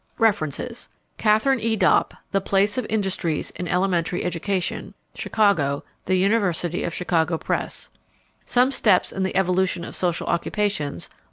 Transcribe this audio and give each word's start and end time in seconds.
References: 0.17 0.89
Katharine 1.19 1.59
E. 1.59 1.77
Dopp, 1.77 2.15
The 2.31 2.41
Place 2.41 2.75
of 2.79 2.87
Industries 2.89 3.51
in 3.51 3.67
Elementary 3.67 4.23
Education, 4.25 4.95
Chicago, 5.13 5.83
The 6.05 6.15
University 6.17 6.83
of 6.83 6.91
Chicago 6.91 7.37
Press; 7.37 7.89
"Some 8.43 8.71
Steps 8.71 9.11
in 9.11 9.21
the 9.21 9.35
Evolution 9.35 9.83
of 9.85 9.95
Social 9.95 10.25
Occupations," 10.25 11.07
I. 11.11 11.15